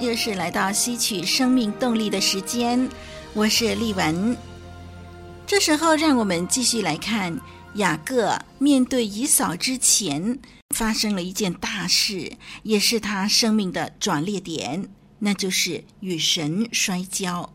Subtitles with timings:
[0.00, 2.88] 又是来到吸取生命动力的时间，
[3.34, 4.36] 我是丽文。
[5.44, 7.36] 这时候，让我们继续来看
[7.74, 10.38] 雅各面对以扫之前。
[10.76, 12.30] 发生了一件大事，
[12.62, 17.50] 也是他生命的转捩点，那就是与神摔跤。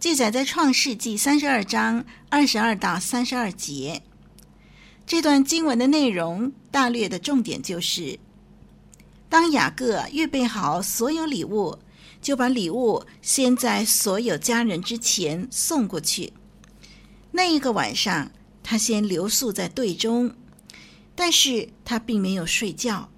[0.00, 4.02] 记载在创世纪三十二章二十二到三十二节。
[5.06, 8.18] 这段经文的内容大略的重点就是：
[9.28, 11.78] 当雅各预备好所有礼物，
[12.22, 16.32] 就把礼物先在所有家人之前送过去。
[17.32, 18.30] 那一个晚上，
[18.62, 20.34] 他先留宿在队中。
[21.18, 23.08] 但是他并没有睡觉，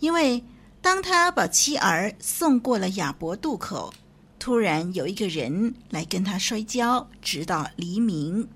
[0.00, 0.44] 因为
[0.82, 3.94] 当他把妻儿送过了雅伯渡口，
[4.38, 8.46] 突然有一个人来跟他摔跤，直到黎明。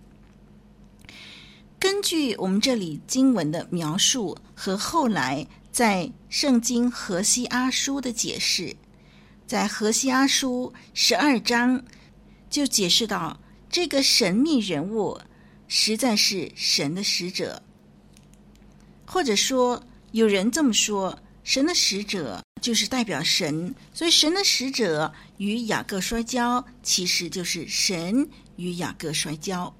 [1.79, 8.77] 根据我们这里经文的描述和后来在圣经何西阿书的解释，
[9.47, 11.83] 在何西阿书十二章
[12.51, 15.19] 就解释到，这个神秘人物
[15.69, 17.63] 实在是神的使者。
[19.07, 29.75] 或者说，有人这么说，神的使者就是代表神，所以神的使者与雅各摔跤，其实就是神与雅各摔跤。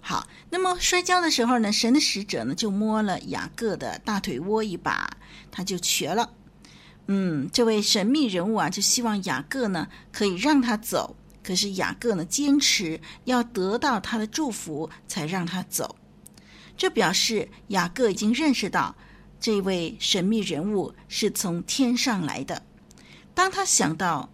[0.00, 5.10] 好，那么摔跤的时候呢，神的使者呢就摸了雅各的大腿窝一把，
[5.50, 6.30] 他就瘸了。
[7.06, 15.96] 嗯，这位神秘人物啊，就希望雅各呢可以让他走，可是雅各呢坚持要得到他的祝福才让他走。
[16.76, 18.96] 这表示雅各已经认识到
[19.38, 22.62] 这位神秘人物是从天上来的。
[23.34, 24.30] 当他想到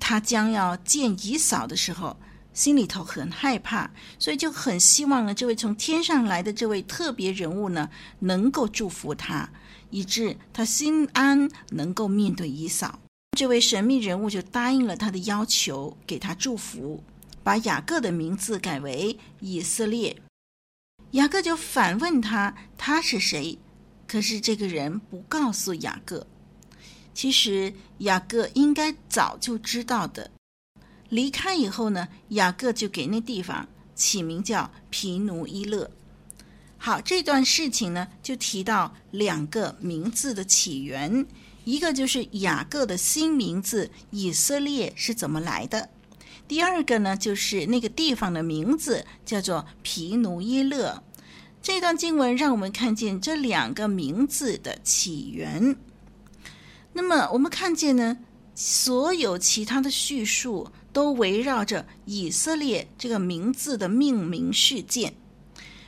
[0.00, 2.16] 他将要见以扫的时候，
[2.58, 3.88] 心里头很害怕，
[4.18, 7.88] 所以就很希望呢，这位从天上来的这位特别人物呢，
[8.18, 9.48] 能够祝福他，
[9.90, 12.98] 以致他心安，能够面对以扫。
[13.38, 17.04] 这位神秘人物就答应了他的要求，给他祝福，
[17.44, 20.20] 把雅各的名字改为以色列。
[21.12, 23.56] 雅各就反问他：“他是谁？”
[24.08, 26.26] 可是这个人不告诉雅各。
[27.14, 30.32] 其实雅各应该早就知道的。
[31.08, 35.90] 离开以后呢，雅各就给那地方起名叫皮努伊勒。
[36.76, 41.26] 好，这段事情呢，就提到两个名字的起源，
[41.64, 45.88] 一个就是雅各的新名字以色列是怎么来的。
[46.46, 51.02] 第二个呢，就是那个地方的名字叫做皮努伊勒。
[51.60, 55.76] 这段经文让我们看见这两个名字的起源。
[56.92, 58.16] 那么，我们看见呢，
[58.54, 65.14] 所有其他的叙述都围绕着以色列这个名字的命名事件。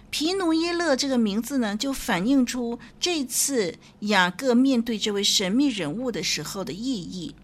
[0.08, 7.34] 皮努耶勒这个名字呢，就反映出这次雅各面对这位神秘人物的时候的意义。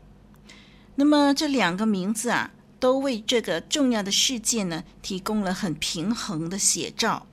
[0.95, 2.53] 那么，这两个名字啊。
[2.79, 7.27] 都为这个重要的事件呢，提供了很平衡的写照。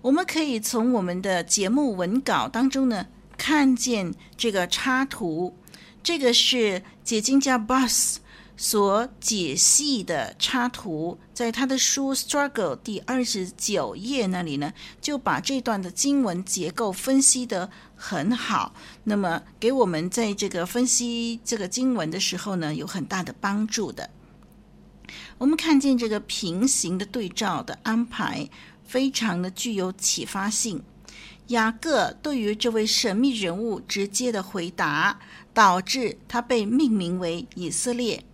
[0.00, 5.56] 我们可以从我们的节目文稿当中呢，看见这个插图。
[6.04, 8.20] 这个是解经家 Boss
[8.56, 18.72] 所解析的插图，在他的书《Struggle》第二十九页那里呢，就把这段的经文结构分析得很好。
[19.02, 24.08] 那么，给我们在这个分析这个经文的时候呢，有很大的帮助的。
[25.38, 28.48] 我们看见这个平行的对照的安排，
[28.84, 30.82] 非常的具有启发性。
[31.48, 35.18] 雅各对于这位神秘人物直接的回答，
[35.52, 38.24] 导致他被命名为以色列；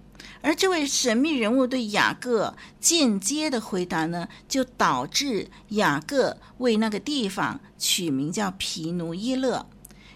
[0.42, 9.66] 而这位神秘人物对雅各间接的回答呢，就导致雅各为那个地方取名叫皮努伊勒，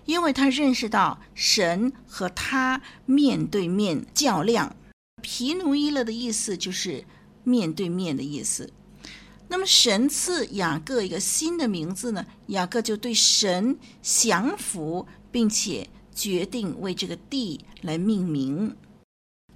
[0.06, 4.74] 因为他认识到神和他面对面较量。
[5.20, 7.04] 皮努伊勒的意思就是
[7.42, 8.72] 面对面的意思。
[9.48, 12.24] 那么神赐雅各一个新的名字呢？
[12.46, 18.74] 雅各就对神降服，并且决定为这个地来命名。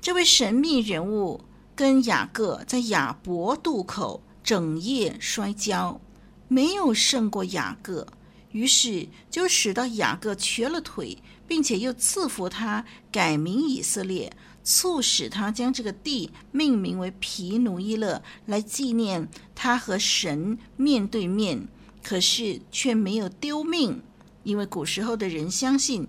[0.08, 1.44] 这位神秘人物
[1.76, 6.00] 跟雅各在雅博渡口整夜摔跤，
[6.48, 8.06] 没有胜过雅各，
[8.52, 14.32] 于是就使到雅各瘸了腿，并且又赐福他改名以色列，
[14.64, 21.68] 促使他将这个地命名为皮努伊勒，来纪念他和神面对面，
[22.02, 24.00] 可是却没有丢命，
[24.42, 26.08] 因为古时候的人相信。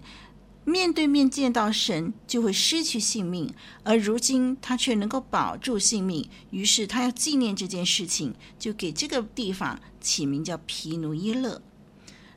[0.69, 3.51] 面对面见到神就会失去性命，
[3.83, 11.59] 而如今他却能够保住性命，于是他要纪念这件事情，就给这个地方起名叫皮努伊勒。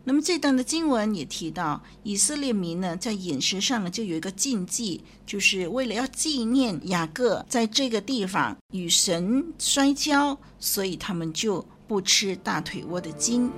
[0.05, 13.51] 那么这段的经文也提到，以色列民呢在饮食上呢就有一个禁忌，就是为了要纪念雅各在这个地方与神摔跤，所以他们就不吃大腿窝的筋。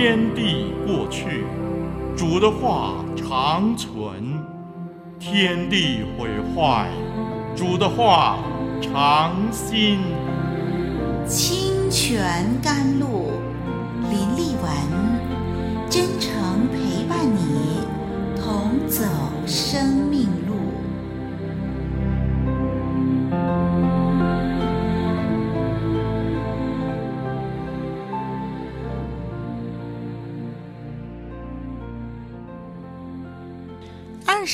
[0.00, 1.44] 天地过去，
[2.16, 4.14] 主的话长存；
[5.18, 6.88] 天地毁坏，
[7.56, 8.38] 主的话
[8.80, 9.98] 长新。
[11.26, 13.32] 清泉甘露，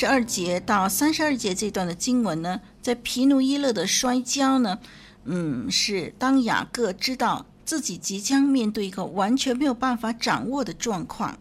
[0.05, 4.79] 十二节到三十二节这段的经文呢，在皮努伊勒的摔跤呢，
[5.25, 11.39] 嗯，是当雅各知道自己即将面对一个完全没有办法掌握的状况，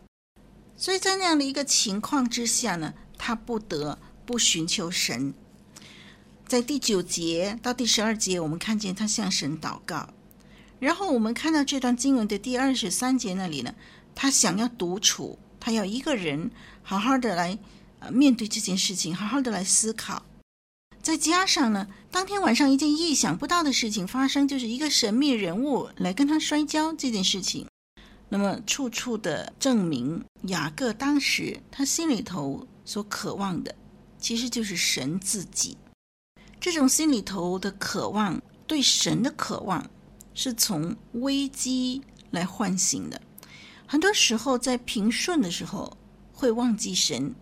[0.77, 5.33] 所以在那样的一个情况之下呢，他不得不寻求神。
[6.47, 10.07] 在第九节到第十二节，我们看见他向神祷告，
[10.79, 13.75] 然后我们看到这段经文的第二十三节那里呢，
[14.15, 16.49] 他想要独处，他要一个人
[16.81, 17.59] 好好的来。
[18.11, 20.25] 面对这件事情，好好的来思考。
[21.01, 27.67] 再加上呢，当天晚上一件意想不到的事情发生，就是一个神秘人物来跟他摔跤这件事情。
[28.29, 33.75] 那么，处处的证明雅各当时他心里头所渴望的，
[34.17, 35.77] 其实就是神自己。
[36.59, 39.87] 这种心里头的渴望，对神的渴望，
[40.33, 42.01] 是从危机
[42.31, 43.21] 来唤醒的。
[43.85, 45.97] 很多时候，在平顺的时候，
[46.31, 47.35] 会忘记神。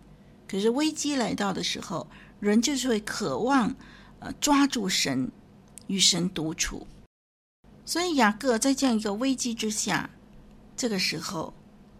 [0.52, 2.06] 可是危机来到的时候，
[2.38, 3.74] 人就是会渴望，
[4.18, 5.32] 呃，抓住神，
[5.86, 6.86] 与神独处。
[7.86, 10.10] 所以雅各在这样一个危机之下，
[10.76, 11.54] 这个时候，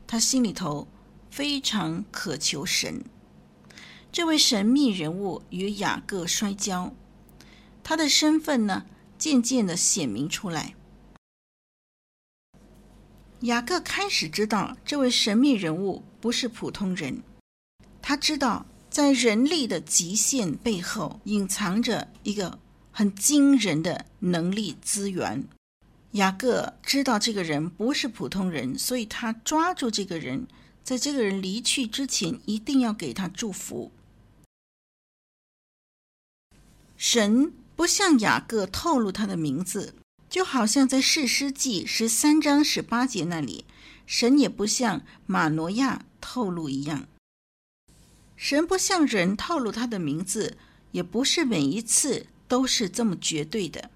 [0.07, 0.87] 他心里头
[1.31, 3.03] 非常渴求神。
[4.13, 6.93] 这位神秘人物与雅各摔跤，
[7.83, 8.85] 他的身份呢，
[9.17, 10.75] 渐渐的显明出来。
[13.41, 17.23] 雅各开始知道，这位神秘人物不是普通人。
[18.13, 22.59] 他知道，在人力的极限背后，隐藏着一个
[22.91, 25.49] 很惊人的能力资源。
[26.11, 30.47] 雅各知道这个人不是普通人，所以他抓住这个人，
[30.85, 33.91] 在这个人离去之前，一定要给他祝福。
[36.99, 39.95] 神不向雅各透露他的名字，
[40.29, 43.65] 就好像在士师记十三章十八节那里，
[44.05, 47.09] 神也不向马挪亚透露一样。
[48.43, 50.57] 神不向人透露他的名字，
[50.91, 53.89] 也不是每一次都是这么绝对的，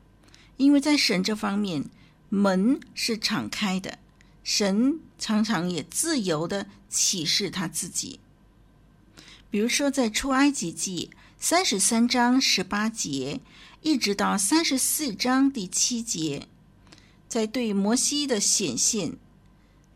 [0.57, 1.87] 因为在神这方面，
[2.29, 3.99] 门是敞开的，
[4.45, 8.21] 神常常也自由地启示他自己。
[9.51, 11.11] 比如说，在出埃及记
[11.41, 13.41] 三十三章十八节，
[13.83, 16.47] 一直到三十四章第七节，
[17.27, 19.17] 在对摩西的显现，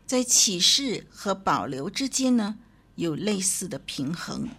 [0.05, 2.57] 在启示和保留之间呢，
[2.95, 4.49] 有类似的平衡。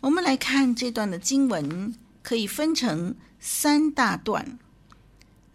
[0.00, 4.58] 我们来看这段的经文，可以分成三大段，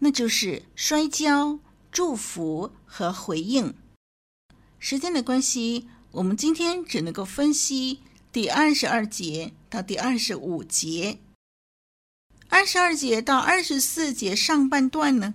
[0.00, 1.58] 那就是摔跤、
[1.90, 3.74] 祝福和回应。
[4.78, 8.00] 时间的关系，我们今天只能够分析
[8.32, 11.18] 第二十二节到第二十五节。
[12.48, 15.34] 二十二节到二十四节上半段呢，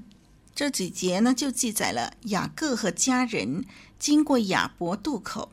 [0.54, 3.66] 这几节呢就记载了雅各和家人
[3.98, 5.52] 经过雅伯渡口。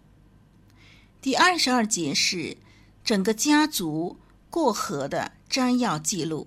[1.25, 2.59] 第二十二节是
[3.03, 4.19] 整个家族
[4.51, 6.47] 过河的摘要记录。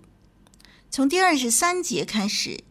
[0.92, 2.64] 从第二十三节开始，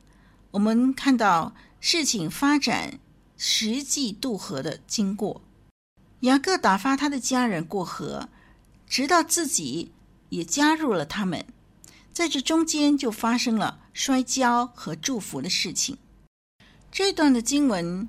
[0.52, 3.00] 我们看到事情发展
[3.36, 5.42] 实际渡河的经过。
[6.20, 8.28] 雅各打发他的家人过河，
[8.86, 9.90] 直到自己
[10.28, 11.44] 也加入了他们。
[12.12, 15.98] 在这中间就发生了摔跤和祝福的事情。
[16.92, 18.08] 这段的经文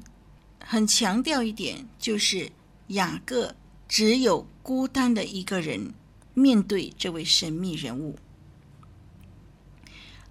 [0.63, 2.51] 很强调一点，就是
[2.89, 3.56] 雅各。
[3.88, 5.94] 只有孤单的一个人
[6.34, 8.17] 面对这位神秘人物。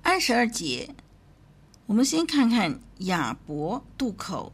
[0.02, 0.94] 二十二节，
[1.86, 4.52] 我们先看看雅博渡口。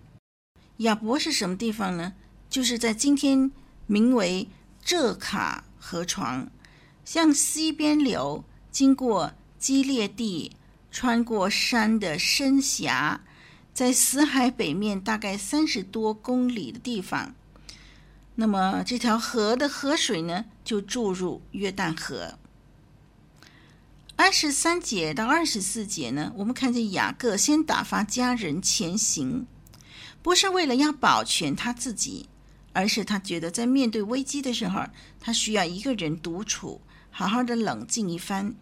[0.78, 2.14] 雅博是什么地方呢？
[2.48, 3.50] 就是在今天
[3.86, 4.48] 名为
[4.82, 6.50] 浙卡河床，
[7.04, 10.52] 向西边流，经过基列地，
[10.90, 13.20] 穿过山的深峡，
[13.74, 17.34] 在死海北面大概三十多公里的地方。
[18.34, 22.38] 那么这条河的河水呢，就注入约旦河。
[24.16, 29.46] 二十三节到二十四节呢，我们看见雅各先打发家人前行，
[30.22, 32.28] 不是为了要保全他自己，
[32.72, 34.84] 而是他觉得在面对危机的时候，
[35.20, 38.54] 他需要一个人独处，好好的冷静一番。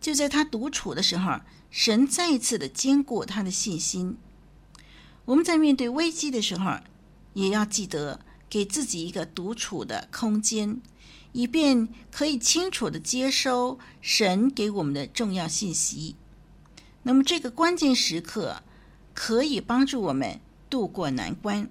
[0.00, 1.40] 就在他独处的时候，
[1.70, 4.18] 神再一次的坚固他的信心。
[5.24, 6.78] 我们在面对危机的时候，
[7.32, 8.20] 也要记得
[8.56, 10.80] 给自己一个独处的空间。
[11.32, 16.16] 以便可以清楚的接收神给我们的重要信息，
[17.02, 18.62] 那么这个关键时刻
[19.12, 21.68] 可以帮助我们渡过难关。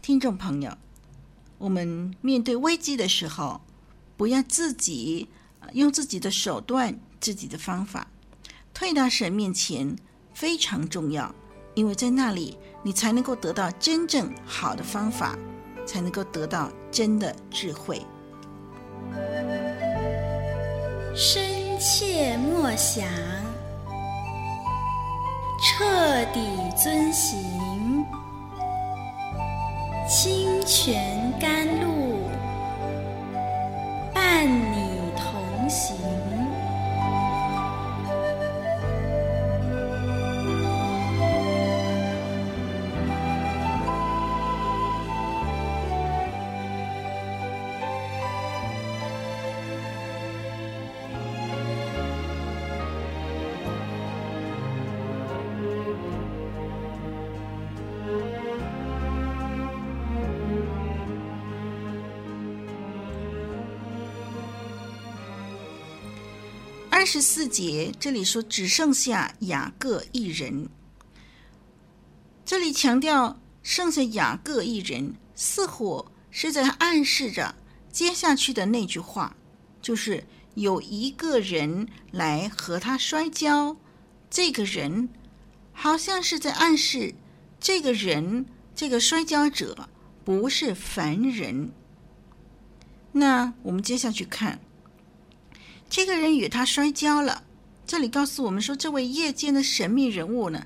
[0.00, 0.78] 听众朋友，
[1.58, 3.60] 我们面对危机的时候，
[4.16, 5.28] 不要自己
[5.74, 8.10] 用自己的手段、自己的方法，
[8.72, 9.94] 退到神面前
[10.32, 11.34] 非常重要，
[11.74, 15.38] 因为在那里你才能够得到真正好的方法，
[15.86, 18.00] 才能够得到真的智慧。
[21.14, 21.42] 深
[21.78, 23.06] 切默想，
[25.60, 25.84] 彻
[26.32, 26.40] 底
[26.76, 28.04] 遵行，
[30.08, 31.89] 清泉甘露，
[67.00, 70.68] 二十四节这里说只剩下雅各一人，
[72.44, 77.54] 这里强调剩下雅各一人，似乎是在暗示着
[77.90, 79.34] 接下去的那句话，
[79.80, 80.24] 就是
[80.56, 83.78] 有一个人来和他摔跤，
[84.28, 85.08] 这个人
[85.72, 87.14] 好像是在暗示
[87.58, 89.88] 这个人这个摔跤者
[90.22, 91.72] 不是凡人。
[93.12, 94.60] 那我们接下去看。
[95.90, 97.42] 这个人与他摔跤了。
[97.84, 100.64] 这里告诉我们说，这位夜间的神秘人物呢，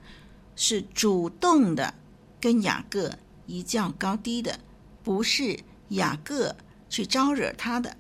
[0.55, 1.95] 是主动的
[2.39, 4.61] 跟雅各一较高低的，
[5.03, 6.55] 不是雅各
[6.91, 7.97] 去招惹他的。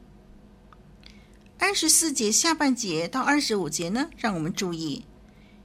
[1.58, 5.06] 二十四节下半节到二十五节呢，让我们注意，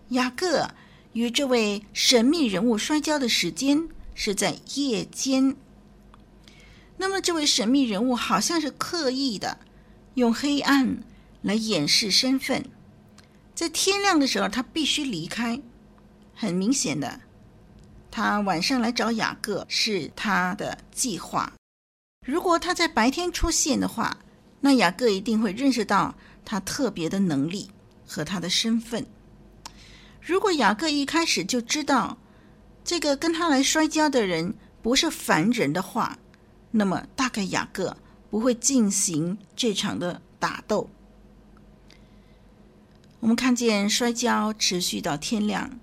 [0.10, 0.70] 雅各
[1.12, 5.58] 与这位神秘人物摔跤的时间是在夜间。
[6.96, 9.58] 那么，这位神秘人物好像是刻意的
[10.14, 11.04] 用黑暗。
[11.42, 12.66] 来掩饰身份，
[13.56, 15.62] 在天亮的时候，他必须离开。
[16.36, 17.22] 很明显的，
[18.10, 21.54] 他晚上来找雅各是他的计划。
[22.26, 24.18] 如果他在白天出现的话，
[24.62, 27.72] 那雅各一定会认识到他特别的能力
[28.06, 29.06] 和他的身份。
[30.22, 32.18] 如果雅各一开始就知道
[32.84, 36.18] 这个跟他来摔跤的人不是凡人的话，
[36.72, 37.98] 那么大概雅各
[38.30, 40.90] 不会进行这场的打斗。
[43.22, 45.80] 我们看见摔跤持续到天亮，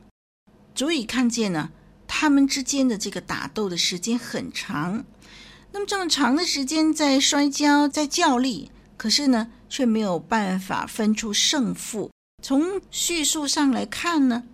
[0.74, 1.70] 足以看见呢，
[2.08, 5.04] 他们之间的这个打斗的时间很长。
[5.72, 12.10] 那么这么长的时间在摔跤，在较力，可是呢，却没有办法分出胜负。
[12.42, 14.44] 从叙述上来看呢，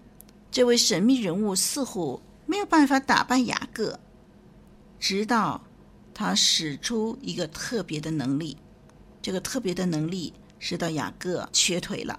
[0.51, 4.01] 这位神秘人物似乎没有办法打败雅各，
[4.99, 5.63] 直到
[6.13, 8.57] 他使出一个特别的能力，
[9.21, 12.19] 这个特别的能力使到雅各瘸腿了。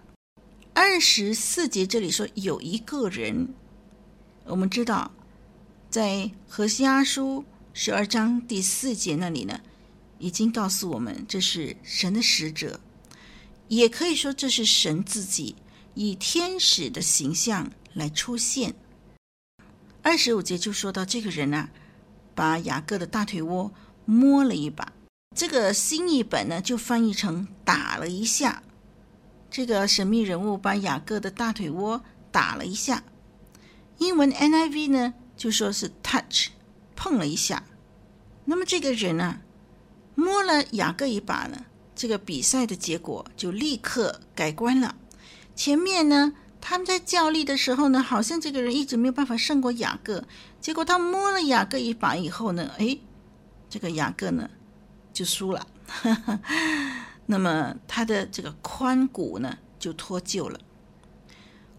[0.76, 3.54] 二十四节这里说有一个人，
[4.46, 5.12] 我们知道，
[5.90, 9.62] 在何西阿书十二章第四节那里呢，
[10.18, 12.80] 已经告诉我们这是神的使者，
[13.68, 15.56] 也可以说这是神自己
[15.94, 18.74] 以天使的形象来出现。
[20.02, 21.70] 二十五节就说到这个人啊，
[22.34, 23.72] 把雅各的大腿窝
[24.06, 24.92] 摸了一把，
[25.36, 28.63] 这个新译本呢就翻译成打了一下。
[29.54, 33.04] 这个神秘人物把雅各的大腿窝打了一下，
[34.00, 36.48] 英文 NIV 呢就说是 touch，
[36.96, 37.64] 碰了一下。
[38.46, 39.42] 那么这个人呢，
[40.16, 44.96] 摸了雅各一把呢，这个比赛的结果就立刻改观了。
[45.56, 50.24] 前面呢他们在较力的时候呢，好像这个人一直没有办法胜过雅各。
[50.60, 52.98] 结果他摸了雅各一把以后呢，哎，
[53.70, 54.50] 这个雅各呢
[55.14, 55.68] 就输了。
[57.26, 60.60] 那么他的这个髋骨呢就脱臼了。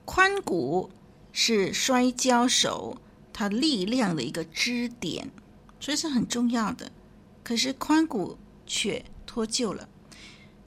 [0.06, 0.90] 髋骨
[1.32, 2.98] 是摔跤手
[3.32, 5.30] 他力量的一个支点，
[5.80, 6.90] 所以是很重要的。
[7.42, 9.88] 可是髋骨却脱臼了，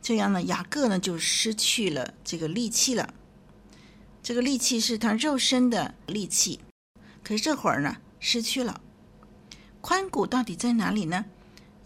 [0.02, 3.14] 这样呢，雅各呢就失去了这个力气了。
[4.22, 6.60] 这个力气是他肉身的力气，
[7.24, 8.82] 可是这会儿呢失去了。
[9.82, 11.26] 髋骨到底在哪里呢？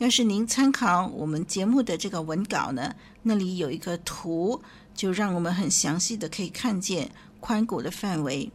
[0.02, 4.60] 要是您参考我们节目的这个文稿呢，那里有一个图，
[4.96, 8.52] 就让我们很详细的可以看见髋骨的范围。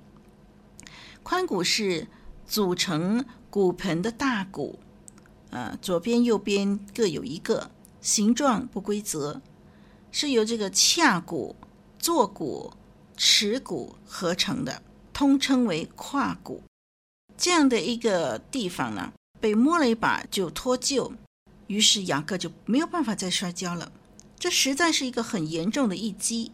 [1.23, 2.09] 髋骨是
[2.49, 4.81] 组成骨盆的大骨，
[5.50, 9.41] 呃，左边右边各有一个，形状不规则，
[10.11, 11.55] 是由这个髂骨、
[11.97, 12.73] 坐骨、
[13.17, 16.65] 耻骨合成的，通称为胯骨。
[17.38, 21.12] 这样的一个地方呢，被摸了一把就脱臼。
[21.66, 23.90] 于是雅各就没有办法再摔跤了，
[24.38, 26.52] 这实在是一个很严重的一击。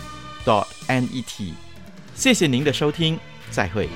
[0.45, 1.53] dot n e t，
[2.15, 3.89] 谢谢您的收听，再会。